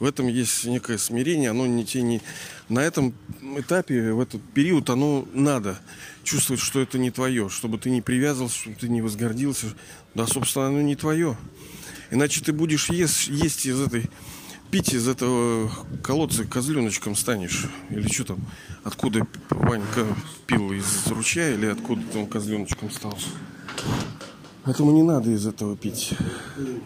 В 0.00 0.04
этом 0.04 0.26
есть 0.26 0.64
некое 0.64 0.98
смирение, 0.98 1.50
оно 1.50 1.66
не, 1.66 1.84
те 1.84 2.02
не... 2.02 2.20
На 2.68 2.80
этом 2.80 3.14
этапе, 3.56 4.12
в 4.12 4.20
этот 4.20 4.42
период, 4.52 4.90
оно 4.90 5.26
надо 5.32 5.78
чувствовать, 6.24 6.60
что 6.60 6.80
это 6.80 6.98
не 6.98 7.10
твое, 7.10 7.48
чтобы 7.48 7.78
ты 7.78 7.90
не 7.90 8.02
привязывался, 8.02 8.58
чтобы 8.58 8.76
ты 8.76 8.88
не 8.88 9.02
возгордился. 9.02 9.68
Да, 10.14 10.26
собственно, 10.26 10.66
оно 10.66 10.80
не 10.80 10.96
твое. 10.96 11.36
Иначе 12.10 12.42
ты 12.42 12.52
будешь 12.52 12.90
есть, 12.90 13.28
есть 13.28 13.66
из 13.66 13.80
этой 13.80 14.10
пить 14.74 14.92
из 14.92 15.06
этого 15.06 15.70
колодца 16.02 16.44
козленочком 16.44 17.14
станешь. 17.14 17.66
Или 17.90 18.08
что 18.08 18.24
там, 18.24 18.40
откуда 18.82 19.24
Ванька 19.50 20.04
пил 20.48 20.72
из 20.72 21.06
ручья, 21.06 21.54
или 21.54 21.66
откуда 21.66 22.02
там 22.12 22.26
козленочком 22.26 22.90
стал. 22.90 23.16
Поэтому 24.64 24.90
не 24.90 25.04
надо 25.04 25.30
из 25.30 25.46
этого 25.46 25.76
пить. 25.76 26.14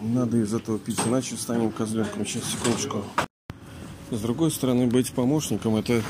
Не 0.03 0.13
надо 0.13 0.37
из 0.37 0.53
этого 0.53 0.77
пить, 0.77 0.99
иначе 1.07 1.35
станем 1.35 1.71
козленком. 1.71 2.27
Сейчас, 2.27 2.43
секундочку. 2.51 3.03
С 4.11 4.21
другой 4.21 4.51
стороны, 4.51 4.85
быть 4.85 5.11
помощником 5.11 5.75
это 5.75 6.03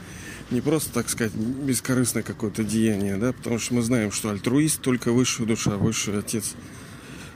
не 0.50 0.62
просто, 0.62 0.90
так 0.90 1.10
сказать, 1.10 1.34
бескорыстное 1.34 2.22
какое-то 2.22 2.64
деяние, 2.64 3.18
да, 3.18 3.34
потому 3.34 3.58
что 3.58 3.74
мы 3.74 3.82
знаем, 3.82 4.10
что 4.10 4.30
альтруист 4.30 4.80
только 4.80 5.12
высшая 5.12 5.44
душа, 5.44 5.72
высший 5.72 6.18
отец, 6.18 6.54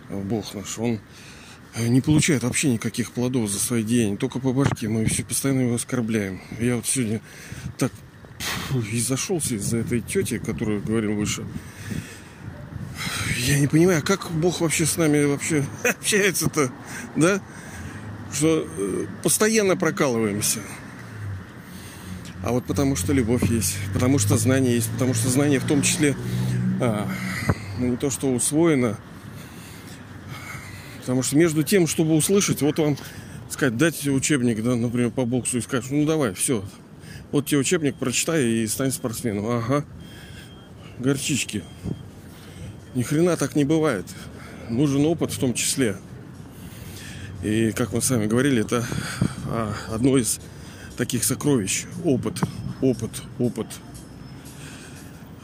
э, 0.09 0.23
Бог 0.23 0.55
наш, 0.55 0.79
он 0.79 1.01
не 1.79 2.01
получает 2.01 2.43
вообще 2.43 2.73
никаких 2.73 3.13
плодов 3.13 3.51
за 3.51 3.59
свои 3.59 3.83
деяния, 3.83 4.17
только 4.17 4.39
по 4.39 4.53
башке, 4.53 4.89
мы 4.89 5.05
все 5.07 5.25
постоянно 5.25 5.63
его 5.63 5.75
оскорбляем. 5.75 6.41
Я 6.59 6.77
вот 6.77 6.87
сегодня 6.87 7.21
так 7.79 7.93
и 8.93 9.01
зашелся 9.01 9.55
из-за 9.55 9.79
этой 9.79 10.01
тети, 10.01 10.39
которую 10.39 10.83
говорил 10.83 11.15
выше. 11.15 11.45
Я 13.39 13.59
не 13.59 13.67
понимаю, 13.67 14.03
как 14.03 14.31
Бог 14.31 14.61
вообще 14.61 14.87
с 14.87 14.97
нами 14.97 15.25
вообще 15.25 15.65
общается-то, 15.85 16.71
да? 17.17 17.41
Что 18.33 18.67
э, 18.67 19.07
постоянно 19.23 19.77
прокалываемся. 19.77 20.61
А 22.43 22.53
вот 22.53 22.65
потому 22.65 22.97
что 22.97 23.13
любовь 23.13 23.45
есть, 23.51 23.77
потому 23.93 24.19
что 24.19 24.37
знание 24.37 24.75
есть, 24.75 24.91
потому 24.91 25.15
что 25.15 25.29
знание 25.29 25.59
в 25.59 25.67
том 25.67 25.83
числе 25.83 26.17
а, 26.81 27.07
ну, 27.79 27.89
не 27.89 27.97
то, 27.97 28.11
что 28.11 28.33
усвоено, 28.33 28.97
потому 31.11 31.25
что 31.25 31.37
между 31.37 31.65
тем, 31.65 31.89
чтобы 31.89 32.15
услышать, 32.15 32.63
вот 32.63 32.79
вам 32.79 32.97
сказать, 33.49 33.77
дать 33.77 34.07
учебник, 34.07 34.63
да, 34.63 34.77
например, 34.77 35.11
по 35.11 35.25
боксу 35.25 35.59
и 35.59 35.61
сказать, 35.61 35.91
ну 35.91 36.07
давай, 36.07 36.35
все, 36.35 36.65
вот 37.33 37.47
тебе 37.47 37.59
учебник, 37.59 37.97
прочитай 37.97 38.47
и 38.47 38.67
стань 38.69 38.93
спортсменом. 38.93 39.45
Ага, 39.49 39.85
горчички. 41.01 41.65
Ни 42.95 43.03
хрена 43.03 43.37
так 43.37 43.57
не 43.57 43.65
бывает. 43.65 44.07
Нужен 44.69 45.05
опыт 45.05 45.33
в 45.33 45.39
том 45.41 45.53
числе. 45.53 45.97
И, 47.43 47.73
как 47.73 47.93
мы 47.93 48.03
с 48.03 48.11
вами 48.11 48.27
говорили, 48.27 48.61
это 48.61 48.87
а, 49.49 49.75
одно 49.89 50.17
из 50.17 50.39
таких 50.97 51.25
сокровищ. 51.25 51.87
Опыт, 52.05 52.41
опыт, 52.81 53.11
опыт. 53.41 53.67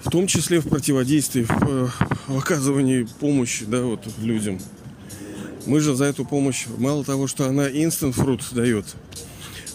В 0.04 0.10
том 0.10 0.28
числе 0.28 0.60
в 0.60 0.68
противодействии, 0.68 1.42
в, 1.42 1.50
э, 1.50 1.88
в 2.28 2.38
оказывании 2.38 3.08
помощи 3.18 3.64
да, 3.64 3.82
вот, 3.82 4.06
людям. 4.18 4.60
Мы 5.66 5.80
же 5.80 5.96
за 5.96 6.04
эту 6.04 6.24
помощь, 6.24 6.66
мало 6.78 7.04
того, 7.04 7.26
что 7.26 7.48
она 7.48 7.68
instant 7.68 8.14
fruit 8.14 8.42
дает, 8.52 8.86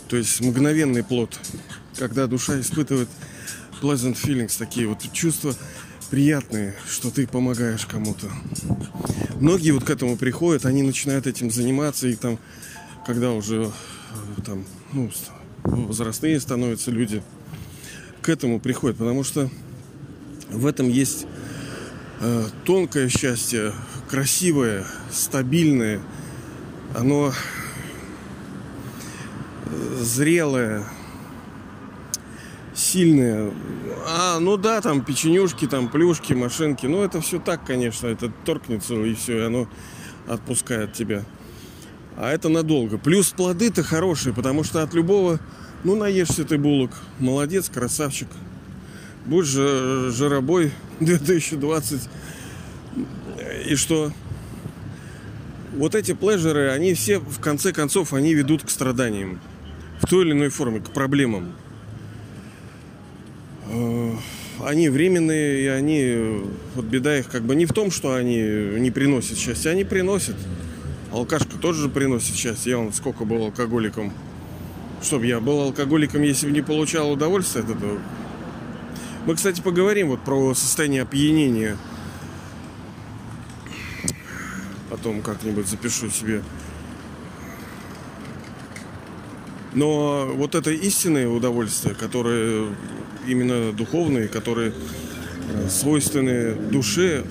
то 0.07 0.15
есть 0.15 0.39
мгновенный 0.39 1.03
плод, 1.03 1.37
когда 1.97 2.27
душа 2.27 2.59
испытывает 2.61 3.09
pleasant 3.81 4.15
feelings, 4.15 4.57
такие 4.57 4.87
вот 4.87 4.99
чувства 5.11 5.53
приятные, 6.09 6.75
что 6.89 7.11
ты 7.11 7.27
помогаешь 7.27 7.85
кому-то. 7.85 8.27
Многие 9.39 9.71
вот 9.71 9.83
к 9.83 9.89
этому 9.89 10.17
приходят, 10.17 10.65
они 10.65 10.81
начинают 10.81 11.27
этим 11.27 11.51
заниматься, 11.51 12.07
и 12.07 12.15
там, 12.15 12.39
когда 13.05 13.31
уже 13.31 13.63
э, 13.63 14.41
там, 14.45 14.65
ну, 14.93 15.11
возрастные 15.63 16.39
становятся 16.39 16.91
люди, 16.91 17.21
к 18.21 18.29
этому 18.29 18.59
приходят, 18.59 18.97
потому 18.97 19.23
что 19.23 19.49
в 20.49 20.65
этом 20.65 20.89
есть 20.89 21.25
тонкое 22.65 23.09
счастье, 23.09 23.73
красивое, 24.09 24.85
стабильное. 25.11 26.01
Оно 26.95 27.33
зрелая, 29.99 30.85
сильная. 32.75 33.51
А, 34.07 34.39
ну 34.39 34.57
да, 34.57 34.81
там 34.81 35.03
печенюшки, 35.03 35.67
там 35.67 35.89
плюшки, 35.89 36.33
машинки. 36.33 36.85
Ну, 36.85 37.03
это 37.03 37.21
все 37.21 37.39
так, 37.39 37.65
конечно. 37.65 38.07
Это 38.07 38.31
торкнется, 38.45 38.95
и 38.95 39.13
все, 39.13 39.39
и 39.39 39.45
оно 39.45 39.67
отпускает 40.27 40.93
тебя. 40.93 41.23
А 42.17 42.29
это 42.31 42.49
надолго. 42.49 42.97
Плюс 42.97 43.31
плоды-то 43.31 43.83
хорошие, 43.83 44.33
потому 44.33 44.63
что 44.63 44.83
от 44.83 44.93
любого, 44.93 45.39
ну, 45.83 45.95
наешься 45.95 46.43
ты 46.43 46.57
булок. 46.57 46.91
Молодец, 47.19 47.69
красавчик. 47.69 48.27
Будь 49.25 49.45
же 49.45 50.11
жиробой 50.11 50.71
2020. 50.99 52.09
И 53.67 53.75
что? 53.75 54.11
Вот 55.73 55.95
эти 55.95 56.13
плежеры, 56.13 56.69
они 56.69 56.93
все, 56.93 57.19
в 57.19 57.39
конце 57.39 57.71
концов, 57.71 58.13
они 58.13 58.33
ведут 58.33 58.63
к 58.63 58.69
страданиям. 58.69 59.39
В 60.01 60.07
той 60.07 60.25
или 60.25 60.31
иной 60.33 60.49
форме, 60.49 60.81
к 60.81 60.89
проблемам. 60.89 61.53
Э, 63.67 64.15
они 64.65 64.89
временные, 64.89 65.63
и 65.63 65.67
они... 65.67 66.43
Вот 66.75 66.85
беда 66.85 67.17
их 67.17 67.29
как 67.29 67.43
бы 67.43 67.55
не 67.55 67.65
в 67.65 67.73
том, 67.73 67.91
что 67.91 68.15
они 68.15 68.41
не 68.79 68.91
приносят 68.91 69.37
счастья. 69.37 69.69
Они 69.69 69.83
приносят. 69.83 70.35
Алкашка 71.11 71.57
тоже 71.57 71.83
же 71.83 71.89
приносит 71.89 72.35
счастье. 72.35 72.71
Я 72.71 72.77
вон 72.77 72.91
сколько 72.91 73.23
был 73.23 73.43
алкоголиком. 73.43 74.13
Чтоб 75.01 75.23
я 75.23 75.39
был 75.39 75.61
алкоголиком, 75.61 76.21
если 76.21 76.47
бы 76.47 76.51
не 76.51 76.61
получал 76.61 77.11
удовольствие 77.11 77.63
от 77.63 77.71
этого. 77.71 77.99
Мы, 79.25 79.35
кстати, 79.35 79.61
поговорим 79.61 80.09
вот 80.09 80.21
про 80.21 80.55
состояние 80.55 81.03
опьянения. 81.03 81.77
Потом 84.89 85.21
как-нибудь 85.21 85.67
запишу 85.67 86.09
себе. 86.09 86.41
Но 89.73 90.25
вот 90.33 90.55
это 90.55 90.71
истинное 90.71 91.27
удовольствие, 91.27 91.93
которое 91.93 92.75
именно 93.27 93.71
духовные, 93.71 94.27
которые 94.27 94.73
э, 94.73 95.69
свойственны 95.69 96.55
душе, 96.55 97.23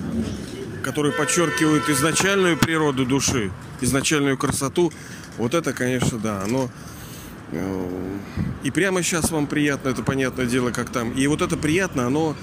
которые 0.83 1.11
подчеркивают 1.11 1.89
изначальную 1.89 2.57
природу 2.57 3.05
души, 3.05 3.51
изначальную 3.81 4.37
красоту, 4.37 4.93
вот 5.37 5.53
это, 5.53 5.73
конечно, 5.73 6.17
да, 6.17 6.41
оно 6.41 6.69
и 8.63 8.71
прямо 8.71 9.01
сейчас 9.03 9.31
вам 9.31 9.47
приятно, 9.47 9.89
это 9.89 10.03
понятное 10.03 10.45
дело, 10.45 10.71
как 10.71 10.89
там. 10.89 11.11
И 11.11 11.27
вот 11.27 11.41
это 11.41 11.57
приятно, 11.57 12.05
оно 12.05 12.35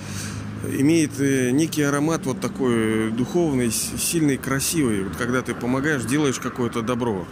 имеет 0.67 1.19
э, 1.21 1.51
некий 1.51 1.83
аромат 1.83 2.27
вот 2.27 2.41
такой 2.41 3.11
духовный, 3.11 3.71
сильный, 3.71 4.37
красивый. 4.37 5.05
Вот 5.05 5.17
когда 5.17 5.43
ты 5.43 5.55
помогаешь, 5.55 6.05
делаешь 6.05 6.39
какое-то 6.39 6.83
добро. 6.83 7.27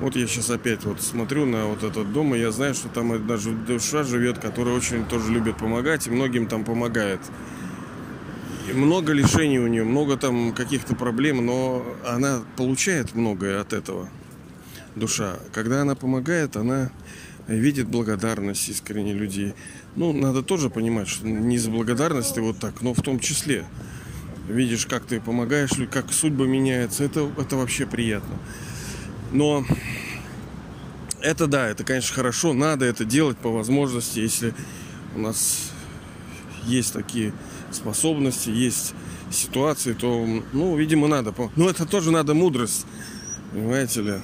Вот 0.00 0.16
я 0.16 0.26
сейчас 0.26 0.50
опять 0.50 0.84
вот 0.84 1.00
смотрю 1.00 1.46
на 1.46 1.66
вот 1.66 1.84
этот 1.84 2.12
дом, 2.12 2.34
и 2.34 2.38
я 2.38 2.50
знаю, 2.50 2.74
что 2.74 2.88
там 2.88 3.24
даже 3.26 3.52
душа 3.52 4.02
живет, 4.02 4.38
которая 4.38 4.74
очень 4.74 5.04
тоже 5.04 5.30
любит 5.30 5.58
помогать, 5.58 6.06
и 6.06 6.10
многим 6.10 6.46
там 6.46 6.64
помогает. 6.64 7.20
И 8.68 8.72
много 8.72 9.12
лишений 9.12 9.58
у 9.58 9.66
нее, 9.68 9.84
много 9.84 10.16
там 10.16 10.52
каких-то 10.52 10.96
проблем, 10.96 11.44
но 11.44 11.84
она 12.04 12.40
получает 12.56 13.14
многое 13.14 13.60
от 13.60 13.72
этого, 13.72 14.08
душа. 14.96 15.38
Когда 15.52 15.82
она 15.82 15.94
помогает, 15.94 16.56
она 16.56 16.90
видит 17.48 17.88
благодарность 17.88 18.68
искренне 18.68 19.12
людей. 19.12 19.54
Ну, 19.96 20.12
надо 20.12 20.42
тоже 20.42 20.70
понимать, 20.70 21.08
что 21.08 21.26
не 21.26 21.58
за 21.58 21.70
благодарность 21.70 22.34
ты 22.34 22.40
вот 22.40 22.58
так, 22.58 22.82
но 22.82 22.94
в 22.94 23.02
том 23.02 23.18
числе. 23.18 23.66
Видишь, 24.48 24.86
как 24.86 25.04
ты 25.04 25.20
помогаешь, 25.20 25.70
как 25.90 26.12
судьба 26.12 26.46
меняется, 26.46 27.04
это, 27.04 27.30
это 27.38 27.56
вообще 27.56 27.86
приятно. 27.86 28.36
Но 29.32 29.64
это 31.20 31.46
да, 31.46 31.68
это, 31.68 31.84
конечно, 31.84 32.14
хорошо, 32.14 32.52
надо 32.52 32.84
это 32.84 33.04
делать 33.04 33.38
по 33.38 33.50
возможности, 33.50 34.18
если 34.18 34.54
у 35.14 35.20
нас 35.20 35.70
есть 36.64 36.92
такие 36.92 37.32
способности, 37.70 38.50
есть 38.50 38.94
ситуации, 39.30 39.94
то, 39.94 40.26
ну, 40.52 40.76
видимо, 40.76 41.08
надо. 41.08 41.34
Но 41.56 41.70
это 41.70 41.86
тоже 41.86 42.10
надо 42.10 42.34
мудрость, 42.34 42.86
понимаете 43.52 44.02
ли. 44.02 44.14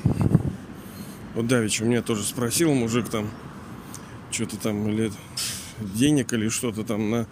Вот 1.38 1.46
Давич 1.46 1.81
у 1.81 1.85
меня 1.85 2.03
тоже 2.03 2.24
спросил 2.24 2.74
мужик 2.74 3.11
там, 3.11 3.31
что-то 4.33 4.57
там, 4.57 4.88
или 4.88 5.12
денег, 5.94 6.33
или 6.33 6.48
что-то 6.48 6.83
там 6.83 7.11
на 7.11 7.29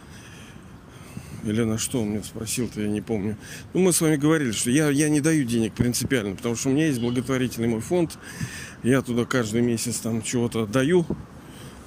или 1.43 1.65
на 1.65 1.77
что 1.77 2.03
он 2.03 2.11
меня 2.11 2.23
спросил-то, 2.23 2.83
я 2.83 2.87
не 2.87 3.01
помню. 3.01 3.37
Ну, 3.75 3.81
мы 3.81 3.93
с 3.93 4.01
вами 4.01 4.15
говорили, 4.15 4.53
что 4.53 4.71
я, 4.71 4.91
я 4.91 5.09
не 5.09 5.21
даю 5.21 5.45
денег 5.45 5.73
принципиально, 5.73 6.37
потому 6.37 6.55
что 6.55 6.69
у 6.69 6.73
меня 6.73 6.87
есть 6.87 7.01
благотворительный 7.01 7.67
мой 7.67 7.81
фонд. 7.81 8.17
Я 8.85 9.03
туда 9.03 9.25
каждый 9.25 9.63
месяц 9.63 9.97
там 9.97 10.23
чего-то 10.23 10.67
даю. 10.67 11.05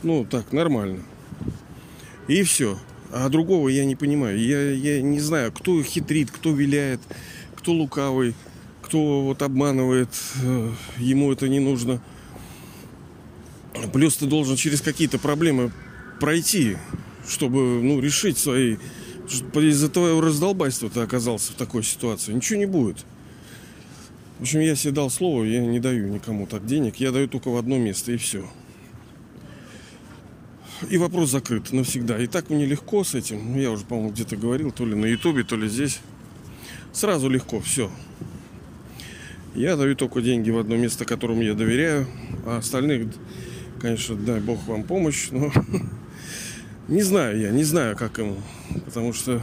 Ну, 0.03 0.25
так, 0.29 0.51
нормально. 0.51 1.01
И 2.27 2.43
все. 2.43 2.77
А 3.13 3.29
другого 3.29 3.69
я 3.69 3.86
не 3.86 3.95
понимаю. 3.95 4.38
Я, 4.38 4.71
я 4.73 5.01
не 5.01 5.21
знаю, 5.21 5.53
кто 5.53 5.82
хитрит, 5.82 6.32
кто 6.32 6.51
виляет, 6.51 6.99
кто 7.55 7.71
лукавый, 7.71 8.36
кто 8.89 9.21
вот 9.21 9.41
обманывает. 9.43 10.10
Э, 10.43 10.71
ему 10.97 11.32
это 11.32 11.47
не 11.47 11.60
нужно. 11.60 12.02
Плюс 13.93 14.17
ты 14.17 14.25
должен 14.25 14.56
через 14.56 14.82
какие-то 14.82 15.19
проблемы 15.19 15.71
пройти, 16.19 16.75
чтобы 17.28 17.82
ну, 17.84 17.99
решить 17.99 18.39
свои 18.39 18.78
из-за 19.54 19.89
твоего 19.89 20.21
раздолбайства 20.21 20.89
ты 20.89 21.02
оказался 21.02 21.52
в 21.52 21.56
такой 21.56 21.84
ситуации. 21.84 22.34
Ничего 22.34 22.58
не 22.58 22.65
будет. 22.65 23.06
В 24.39 24.41
общем, 24.41 24.62
я 24.62 24.75
себе 24.75 24.91
дал 24.91 25.12
слово, 25.12 25.43
я 25.43 25.63
не 25.63 25.80
даю 25.80 26.08
никому 26.08 26.47
так 26.47 26.65
денег. 26.65 26.95
Я 26.95 27.12
даю 27.12 27.28
только 27.28 27.49
в 27.49 27.58
одно 27.58 27.78
место, 27.78 28.12
и 28.12 28.17
все. 28.17 28.49
И 30.89 30.97
вопрос 30.97 31.30
закрыт 31.30 31.71
навсегда. 31.71 32.17
И 32.17 32.25
так 32.25 32.49
мне 32.49 32.65
легко 32.65 33.04
с 33.04 33.13
этим. 33.13 33.54
Ну, 33.54 33.60
я 33.60 33.69
уже, 33.69 33.86
по-моему, 33.86 34.10
где-то 34.10 34.36
говорил, 34.36 34.71
то 34.71 34.84
ли 34.84 34.95
на 34.95 35.06
ютубе, 35.06 35.43
то 35.43 35.56
ли 35.56 35.67
здесь. 35.69 35.99
Сразу 36.91 37.30
легко, 37.30 37.60
все. 37.60 37.91
Я 39.60 39.76
даю 39.76 39.93
только 39.93 40.22
деньги 40.22 40.50
в 40.52 40.58
одно 40.58 40.78
место, 40.78 41.04
которому 41.04 41.41
я 41.41 41.54
доверяю. 41.54 42.08
А 42.45 42.60
остальных, 42.60 43.08
конечно, 43.82 44.15
дай 44.15 44.39
бог 44.39 44.65
вам 44.67 44.84
помощь, 44.84 45.28
но 45.32 45.52
Не 46.88 47.02
знаю 47.02 47.38
я, 47.38 47.50
не 47.52 47.65
знаю, 47.65 47.98
как 47.98 48.19
ему. 48.19 48.38
Потому 48.86 49.12
что... 49.12 49.41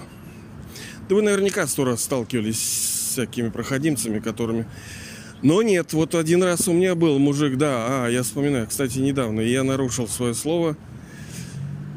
Да 1.10 1.16
вы 1.16 1.20
наверняка 1.20 1.66
сто 1.66 1.84
раз 1.84 2.02
сталкивались 2.02 2.58
с 2.58 3.12
всякими 3.12 3.50
проходимцами, 3.50 4.18
которыми... 4.18 4.66
Но 5.42 5.60
нет, 5.60 5.92
вот 5.92 6.14
один 6.14 6.42
раз 6.42 6.66
у 6.66 6.72
меня 6.72 6.94
был 6.94 7.18
мужик, 7.18 7.58
да, 7.58 8.06
а, 8.06 8.08
я 8.08 8.22
вспоминаю, 8.22 8.66
кстати, 8.66 8.98
недавно, 9.00 9.42
я 9.42 9.64
нарушил 9.64 10.08
свое 10.08 10.32
слово. 10.32 10.78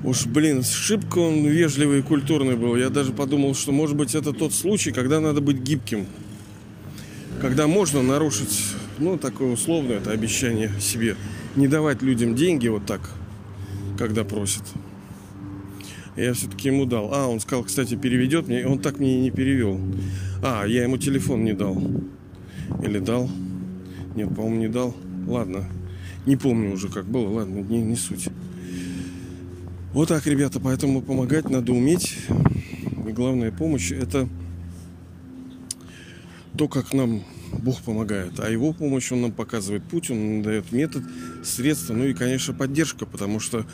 Уж, 0.04 0.26
блин, 0.26 0.62
шибко 0.64 1.20
он 1.20 1.46
вежливый 1.46 2.00
и 2.00 2.02
культурный 2.02 2.58
был. 2.58 2.76
Я 2.76 2.90
даже 2.90 3.14
подумал, 3.14 3.56
что, 3.56 3.72
может 3.72 3.96
быть, 3.96 4.14
это 4.14 4.34
тот 4.34 4.54
случай, 4.54 4.92
когда 4.92 5.22
надо 5.22 5.40
быть 5.40 5.60
гибким. 5.60 6.06
Когда 7.42 7.68
можно 7.68 8.04
нарушить, 8.04 8.76
ну, 8.98 9.18
такое 9.18 9.54
условное 9.54 9.98
это 9.98 10.12
обещание 10.12 10.72
себе. 10.80 11.16
Не 11.56 11.70
давать 11.70 12.02
людям 12.02 12.36
деньги 12.36 12.68
вот 12.68 12.86
так, 12.86 13.00
когда 13.98 14.26
просят. 14.26 14.64
Я 16.18 16.34
все-таки 16.34 16.68
ему 16.68 16.86
дал. 16.86 17.14
А, 17.14 17.28
он 17.28 17.40
сказал, 17.40 17.64
кстати, 17.64 17.96
переведет 17.96 18.50
мне. 18.50 18.68
Он 18.68 18.78
так 18.80 19.00
мне 19.00 19.20
и 19.20 19.22
не 19.22 19.32
перевел. 19.32 19.80
А, 20.44 20.66
я 20.66 20.84
ему 20.84 20.98
телефон 20.98 21.46
не 21.46 21.54
дал. 21.54 21.82
Или 22.84 23.00
дал? 23.00 23.30
Нет, 24.16 24.36
по-моему, 24.36 24.56
не 24.58 24.68
дал. 24.68 24.94
Ладно. 25.26 25.66
Не 26.26 26.36
помню 26.36 26.74
уже, 26.74 26.90
как 26.90 27.06
было. 27.06 27.30
Ладно, 27.30 27.60
не, 27.60 27.82
не 27.82 27.96
суть. 27.96 28.28
Вот 29.94 30.10
так, 30.10 30.28
ребята, 30.28 30.60
поэтому 30.60 31.02
помогать 31.02 31.50
надо 31.50 31.72
уметь. 31.72 32.18
И 33.08 33.12
главная 33.12 33.52
помощь 33.52 33.92
это 33.92 34.28
то, 36.60 36.68
как 36.68 36.94
нам 36.94 37.24
Бог 37.54 37.82
помогает. 37.84 38.38
А 38.42 38.50
его 38.50 38.74
помощь, 38.74 39.14
он 39.14 39.22
нам 39.22 39.32
показывает 39.32 39.82
путь, 39.86 40.12
он 40.12 40.42
дает 40.42 40.74
метод, 40.74 41.06
средства, 41.42 41.94
ну 41.94 42.06
и, 42.06 42.14
конечно, 42.14 42.54
поддержка, 42.54 43.06
потому 43.06 43.40
что 43.40 43.66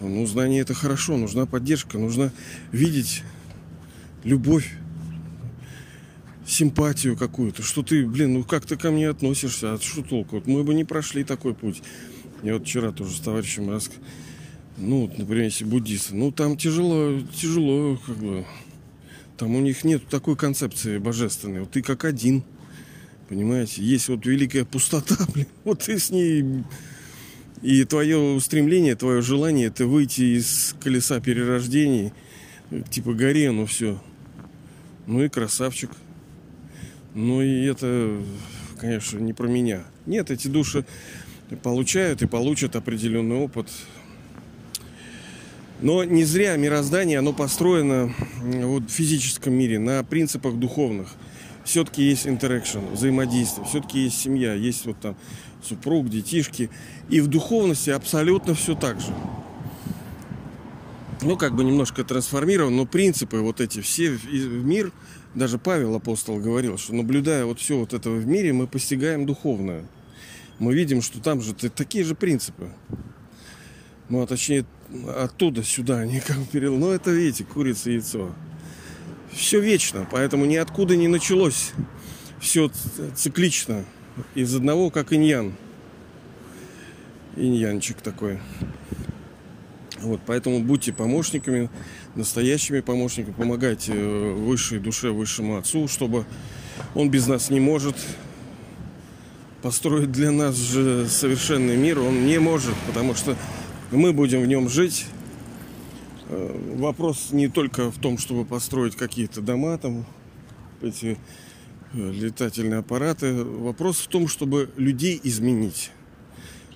ну, 0.00 0.24
знание 0.24 0.60
это 0.60 0.74
хорошо, 0.74 1.16
нужна 1.16 1.44
поддержка, 1.44 1.98
нужно 1.98 2.30
видеть 2.70 3.24
любовь, 4.22 4.74
симпатию 6.46 7.16
какую-то, 7.16 7.64
что 7.64 7.82
ты, 7.82 8.06
блин, 8.06 8.34
ну 8.34 8.44
как 8.44 8.64
ты 8.64 8.76
ко 8.76 8.92
мне 8.92 9.08
относишься, 9.08 9.72
а 9.74 9.80
что 9.80 10.02
толку? 10.02 10.36
Вот 10.36 10.46
мы 10.46 10.62
бы 10.62 10.72
не 10.72 10.84
прошли 10.84 11.24
такой 11.24 11.52
путь. 11.52 11.82
Я 12.44 12.52
вот 12.52 12.62
вчера 12.62 12.92
тоже 12.92 13.16
с 13.16 13.18
товарищем 13.18 13.68
раз, 13.68 13.90
ну, 14.76 15.12
например, 15.18 15.46
если 15.46 15.64
буддисты, 15.64 16.14
ну, 16.14 16.30
там 16.30 16.56
тяжело, 16.56 17.18
тяжело, 17.34 17.98
как 18.06 18.16
бы, 18.18 18.46
там 19.44 19.56
у 19.56 19.60
них 19.60 19.84
нет 19.84 20.08
такой 20.08 20.36
концепции 20.36 20.96
божественной. 20.96 21.60
Вот 21.60 21.70
ты 21.70 21.82
как 21.82 22.06
один, 22.06 22.42
понимаете, 23.28 23.82
есть 23.82 24.08
вот 24.08 24.24
великая 24.24 24.64
пустота, 24.64 25.18
блин, 25.34 25.46
вот 25.64 25.80
ты 25.80 25.98
с 25.98 26.08
ней 26.08 26.64
и 27.60 27.84
твое 27.84 28.16
устремление, 28.16 28.96
твое 28.96 29.20
желание 29.20 29.66
это 29.66 29.84
выйти 29.86 30.38
из 30.38 30.74
колеса 30.80 31.20
перерождений, 31.20 32.14
типа 32.88 33.12
горе, 33.12 33.50
ну 33.50 33.66
все. 33.66 34.02
Ну 35.06 35.22
и 35.22 35.28
красавчик. 35.28 35.90
Ну 37.12 37.42
и 37.42 37.66
это, 37.66 38.18
конечно, 38.80 39.18
не 39.18 39.34
про 39.34 39.46
меня. 39.46 39.84
Нет, 40.06 40.30
эти 40.30 40.48
души, 40.48 40.86
получают 41.62 42.22
и 42.22 42.26
получат 42.26 42.76
определенный 42.76 43.36
опыт. 43.36 43.68
Но 45.80 46.04
не 46.04 46.24
зря 46.24 46.56
мироздание, 46.56 47.18
оно 47.18 47.32
построено 47.32 48.12
вот, 48.42 48.84
в 48.84 48.90
физическом 48.90 49.54
мире 49.54 49.78
на 49.78 50.02
принципах 50.04 50.54
духовных. 50.54 51.08
Все-таки 51.64 52.02
есть 52.02 52.26
интеракшн, 52.26 52.80
взаимодействие, 52.92 53.66
все-таки 53.66 54.00
есть 54.00 54.18
семья, 54.18 54.54
есть 54.54 54.86
вот 54.86 54.98
там 55.00 55.16
супруг, 55.62 56.08
детишки. 56.08 56.70
И 57.08 57.20
в 57.20 57.26
духовности 57.26 57.90
абсолютно 57.90 58.54
все 58.54 58.74
так 58.74 59.00
же. 59.00 59.12
Ну, 61.22 61.36
как 61.36 61.54
бы 61.54 61.64
немножко 61.64 62.04
трансформирован, 62.04 62.76
но 62.76 62.84
принципы 62.84 63.38
вот 63.38 63.60
эти 63.60 63.80
все 63.80 64.10
в 64.10 64.64
мир, 64.64 64.92
даже 65.34 65.58
Павел 65.58 65.94
апостол 65.94 66.38
говорил, 66.38 66.76
что 66.76 66.94
наблюдая 66.94 67.46
вот 67.46 67.58
все 67.58 67.78
вот 67.78 67.94
это 67.94 68.10
в 68.10 68.26
мире, 68.26 68.52
мы 68.52 68.66
постигаем 68.66 69.24
духовное. 69.24 69.84
Мы 70.58 70.74
видим, 70.74 71.02
что 71.02 71.20
там 71.20 71.40
же 71.40 71.54
такие 71.54 72.04
же 72.04 72.14
принципы. 72.14 72.68
Ну, 74.08 74.22
а 74.22 74.26
точнее, 74.26 74.64
оттуда 75.16 75.62
сюда 75.62 75.98
они 75.98 76.20
как 76.20 76.38
бы 76.38 76.46
перел. 76.46 76.76
Но 76.76 76.92
это, 76.92 77.10
видите, 77.10 77.44
курица 77.44 77.90
и 77.90 77.94
яйцо. 77.94 78.30
Все 79.32 79.60
вечно, 79.60 80.06
поэтому 80.10 80.44
ниоткуда 80.44 80.96
не 80.96 81.08
началось. 81.08 81.72
Все 82.40 82.70
циклично. 83.16 83.84
Из 84.34 84.54
одного, 84.54 84.90
как 84.90 85.12
иньян. 85.12 85.54
Иньянчик 87.36 88.00
такой. 88.00 88.38
Вот, 90.00 90.20
поэтому 90.26 90.60
будьте 90.60 90.92
помощниками, 90.92 91.70
настоящими 92.14 92.80
помощниками, 92.80 93.32
помогайте 93.32 93.92
э, 93.94 94.32
высшей 94.34 94.78
душе, 94.78 95.10
высшему 95.10 95.56
отцу, 95.56 95.88
чтобы 95.88 96.26
он 96.94 97.10
без 97.10 97.26
нас 97.26 97.48
не 97.48 97.58
может 97.58 97.96
построить 99.62 100.12
для 100.12 100.30
нас 100.30 100.56
же 100.56 101.08
совершенный 101.08 101.76
мир. 101.76 101.98
Он 101.98 102.26
не 102.26 102.38
может, 102.38 102.74
потому 102.86 103.14
что 103.14 103.34
мы 103.96 104.12
будем 104.12 104.42
в 104.42 104.46
нем 104.46 104.68
жить. 104.68 105.06
Э, 106.28 106.74
вопрос 106.76 107.28
не 107.30 107.48
только 107.48 107.90
в 107.90 107.98
том, 107.98 108.18
чтобы 108.18 108.44
построить 108.44 108.96
какие-то 108.96 109.40
дома, 109.40 109.78
там, 109.78 110.04
эти 110.82 111.18
э, 111.92 112.10
летательные 112.10 112.80
аппараты. 112.80 113.32
Вопрос 113.34 114.00
в 114.00 114.08
том, 114.08 114.26
чтобы 114.26 114.70
людей 114.76 115.20
изменить. 115.22 115.90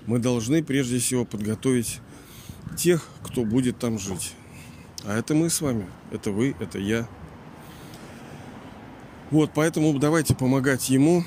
Мы 0.07 0.19
должны 0.19 0.63
прежде 0.63 0.99
всего 0.99 1.25
подготовить 1.25 2.01
тех, 2.77 3.07
кто 3.23 3.45
будет 3.45 3.79
там 3.79 3.99
жить. 3.99 4.35
А 5.05 5.19
это 5.19 5.35
мы 5.35 5.51
с 5.51 5.61
вами, 5.61 5.87
это 6.13 6.31
вы, 6.31 6.55
это 6.61 6.79
я. 6.79 7.09
Вот, 9.31 9.51
поэтому 9.55 9.99
давайте 9.99 10.35
помогать 10.35 10.89
ему. 10.89 11.25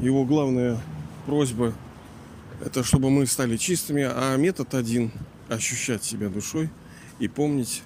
Его 0.00 0.24
главная 0.24 0.78
просьба– 1.26 1.72
это 2.64 2.84
чтобы 2.84 3.10
мы 3.10 3.26
стали 3.26 3.56
чистыми, 3.56 4.06
а 4.08 4.36
метод 4.36 4.74
один– 4.74 5.12
ощущать 5.50 6.04
себя 6.04 6.28
душой 6.28 6.70
и 7.18 7.28
помнить 7.28 7.82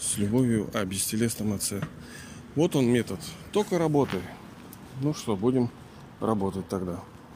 с 0.00 0.18
любовью 0.18 0.68
о 0.74 0.84
бестелесном 0.84 1.52
отце. 1.52 1.80
Вот 2.56 2.74
он 2.74 2.86
метод. 2.86 3.20
Только 3.52 3.78
работай. 3.78 4.20
Ну 5.00 5.14
что, 5.14 5.36
будем 5.36 5.70
работать 6.20 6.68
тогда. 6.68 7.00